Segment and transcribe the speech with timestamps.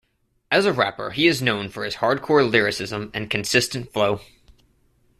[0.49, 4.21] As a rapper, he is known for his hardcore lyricism and consistent flow.